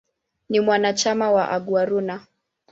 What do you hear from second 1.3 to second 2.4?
wa "Aguaruna".